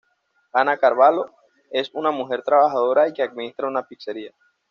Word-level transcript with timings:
Ana 0.51 0.77
Carvalho 0.77 1.29
es 1.69 1.91
una 1.93 2.09
mujer 2.09 2.41
trabajadora 2.41 3.07
y 3.07 3.13
que 3.13 3.21
administra 3.21 3.67
una 3.67 3.83
pizzería. 3.87 4.31